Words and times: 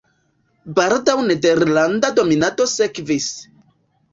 Baldaŭ 0.79 1.15
nederlanda 1.27 2.11
dominado 2.21 2.69
sekvis. 2.73 3.29